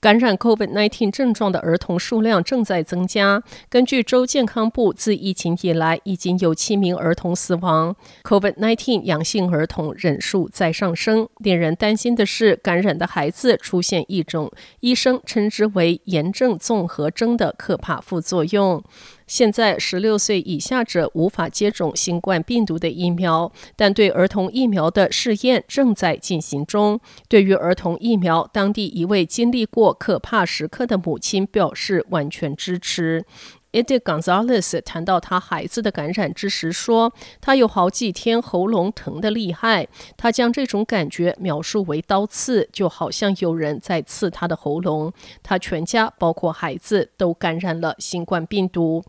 [0.00, 3.40] 感染 COVID-19 症状的儿童数量正在增加。
[3.68, 7.94] 根据州健康部，自疫情以来已经有七名儿童死亡。
[8.24, 11.28] COVID-19 阳性儿童人数在上升。
[11.38, 18.82] 令人担心的是，感染的孩子出现一种医生称之为“炎症综合征”的可怕副作用。
[19.26, 27.00] 现在，十六岁以下者无法接种新冠病毒的疫苗，但对儿童疫苗的试验正在进行中。
[27.28, 33.24] 对于儿童疫苗，当地一位经历过可怕时刻的母亲表示完全支持。
[33.72, 45.10] Edie Gonzalez 谈到他孩子的感染之时说：“他有好几天喉咙疼得厉害，他将这种感觉描述为刀刺，就好像有人在刺他的喉咙。
[45.42, 49.02] 他全家，包括孩子，都感染了新冠病毒。”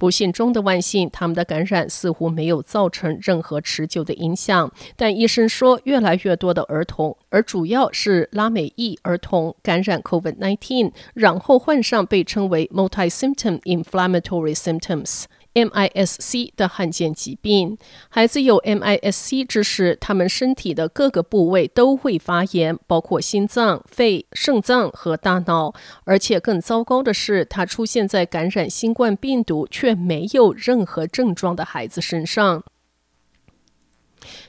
[0.00, 4.72] 不幸中的万幸，他们的感染似乎没有造成任何持久的影响。
[4.96, 15.24] 但医生说，越来越多的儿童，而主要是拉美裔儿童感染 COVID-19，然后患上被称为 multi-symptom inflammatory symptoms。
[15.54, 17.76] MIS-C 的罕见疾病，
[18.08, 25.74] 孩子有 MIS-C 之时，他们身体的各个部位都会发炎，包括心脏、肺、肾脏和大脑。
[26.04, 32.62] 而且更糟糕的是，它出现在感染新冠病毒却没有任何症状的孩子身上。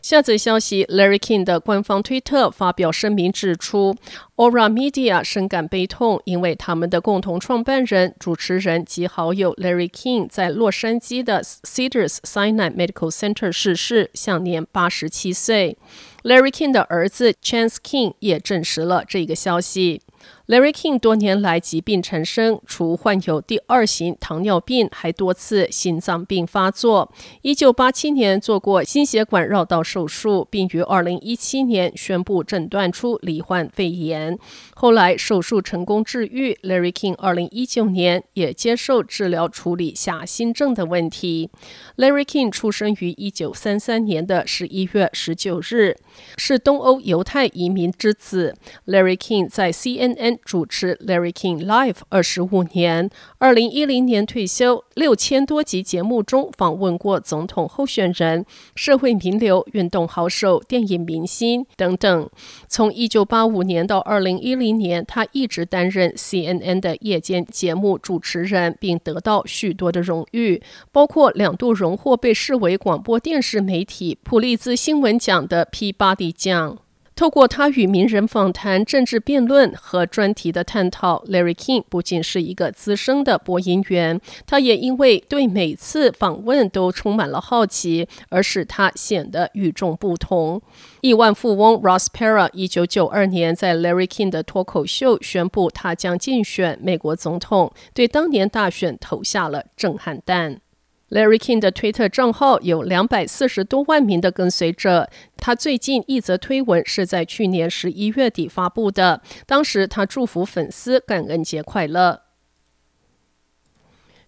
[0.02, 3.95] 下则消息：Larry King 的官方推特发表声明指出
[4.35, 15.78] ，Aura Media 深感悲痛，因为他们的共同创办人、主持人及好友 Larry King 在洛杉矶的 Cedars-Sinai Medical Center 逝世，享年八十七岁。
[16.24, 20.01] Larry King 的儿子 Chance King 也证实了这个消息。
[20.51, 27.09] Larry King 多年来疾病缠身，除患有第二型糖尿病，还多次心脏病发作。
[27.41, 34.38] 一九八七年做过心血管绕道手术，并于二零一七年宣布诊断出罹患肺炎。
[34.75, 41.50] 后来手术成功治愈，Larry King 二零一九年也接受治疗处理下心症的问题。
[41.95, 45.95] Larry King 出生于一九三三年的十一月十九日，
[46.35, 48.53] 是东欧犹太移民之子。
[48.85, 62.30] Larry King 在 CNN 主持 Larry King Live 二十五年，二零一零年退休，六千多集节目中访问过总统候选人、社会名流、运动好手、电影明星等等。
[62.68, 76.78] 从一九八五年到二零一零年，他一直担任 CNN 的夜间节目主持人，并得到许多的荣誉，包括两度荣获被视为广播电视媒体普利兹新闻奖的 Peabody 奖。
[77.21, 90.59] 透过他与名人访谈、政治辩论和专题的探讨，Larry King 不仅是一个资深的播音员，他也因为对每次访问都充满了好奇，而使他显得与众不同。
[91.01, 100.59] 亿万富翁 Ross Perot 一九九二年在 Larry King 的脱口秀宣布他将竞选美国总统，对当年大选投下了震撼弹。
[101.11, 105.09] Larry King 的推特账号有两百四十多万名的跟随者。
[105.38, 112.21] 他最近一则推文是在去年十一月底发布的，当时他祝福粉丝感恩节快乐。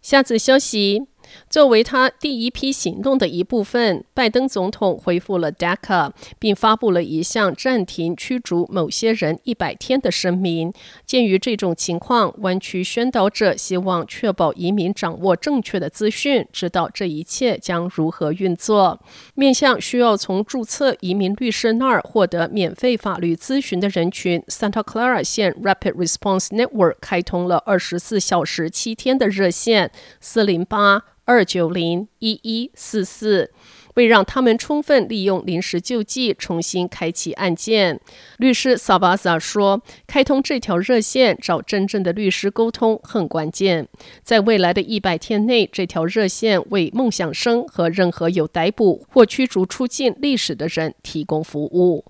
[0.01, 1.07] 下次休息。
[1.49, 10.73] 作为他第一批行动的一部分，拜登总统恢复了 DACA，并发布了一项暂停驱逐某些人一百天的声明。
[11.05, 18.99] 鉴于这种情况，湾区宣导者希望确保移民掌握正确的资讯，知道这一切将如何运作。
[19.35, 31.03] 面向需要从注册移民律师那儿获得免费法律咨询的人群，Santa Clara 县 Rapid Response Network 开通了二十四小时七天的热线四零八。
[31.25, 33.52] 二九零一一四四，
[33.96, 38.02] 为让他们充分利用临时救济，重新开启案件。
[38.37, 43.87] 律师萨巴萨说：“开通这条热线，找真正的律师沟通很关键。
[44.22, 52.03] 在未来的一百天内，这条热线为梦想生和任何有逮捕或驱逐出境历史的人提供服务。”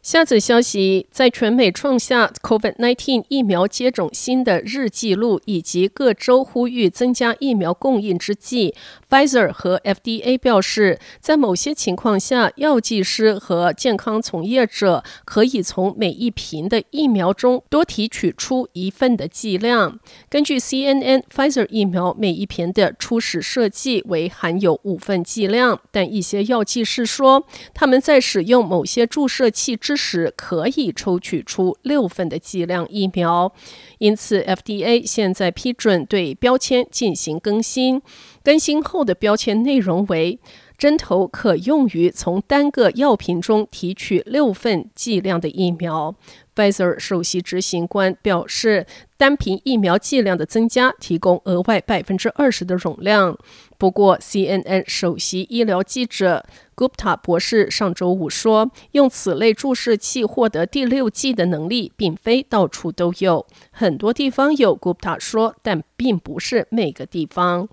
[0.00, 8.74] 下则消息，在全美创下 COVID-19 疫苗接种新的日纪录，以及各州呼吁增加疫苗供应之际
[9.10, 19.98] ，Pfizer 和 FDA 表示，在某些情况下，药剂师和健康从业者可以从每一瓶的疫苗中多提取出一份的剂量。
[20.30, 33.50] 根据 CNN，Pfizer 疫苗每一瓶的初始设计为含有五份剂量，但一些药剂师说，他们在使用某些注射器之时可以抽取出六份的剂量疫苗，
[33.96, 38.02] 因此 FDA 现在批准对标签进行更新。
[38.44, 40.38] 更新后的标签内容为：
[40.78, 46.14] 针头可用于从单个药品中提取六份剂量的疫苗。
[46.54, 48.86] Pfizer 首席执行官表示，
[49.16, 53.36] 单瓶疫苗剂量的增加提供额外百分之二十的容量。
[53.76, 56.44] 不过，CNN 首席医疗记者
[56.76, 64.76] Gupta 博士上周五说，用此类注射器获得第六剂的能力并非到处都有，很多地方有。
[64.78, 67.68] Gupta 说，但并不是每个地方。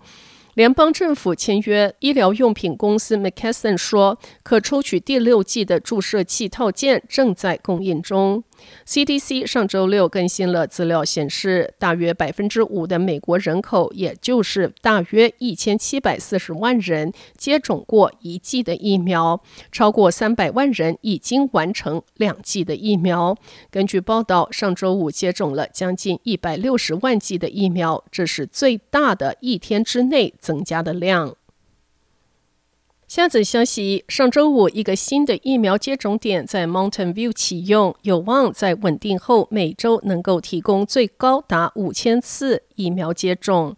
[0.56, 8.42] 联邦政府签约医疗用品公司 McKesson 说，可抽取第六剂的注射器套件正在供应中。
[8.88, 19.42] CDC 上周六更新了资料，显示大约百分之五的美国人口，也就是大约一千七百四十万人，接种过一剂的疫苗，
[19.72, 23.36] 超过三百万人已经完成两剂的疫苗。
[23.70, 31.36] 根据报道，上周五接种了将近一百六十万剂的疫苗，这是最大的一天之内增加的量。
[33.16, 43.76] 下则消息：上周五，一个新的疫苗接种点在 Mountain View 启用，有望在稳定后每周能够提供最高达五千次疫苗接种。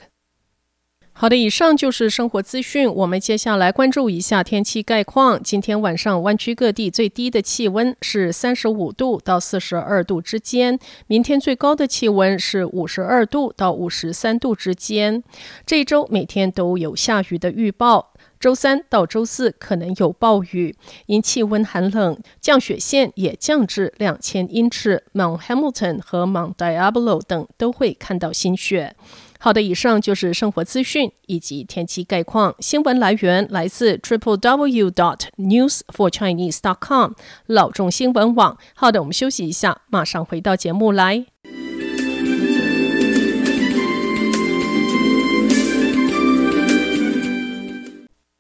[1.12, 2.90] 好的，以上就是生活资讯。
[2.90, 5.44] 我们接下来关注一下天气概况。
[5.44, 15.22] 今天晚上湾区各地最低的气温是三十五度到四十二度之间，明天最高的气温是五十二度到五十三度之间。
[15.66, 18.09] 这周每天都有下雨的预报。
[18.40, 20.76] 周三到周四可能有暴雨，
[21.08, 28.96] 因气温寒冷，降雪线也降至两千英尺，Mount Hamilton 和 Mount Diablo 等都会看到新雪。
[29.42, 32.56] 好的，以上就是生活资讯以及天气概况。
[32.60, 37.14] 新闻来源来自 Triple W dot News for Chinese dot com
[37.46, 38.58] 老众新闻网。
[38.74, 41.26] 好的，我们休息一下，马上回到节目来。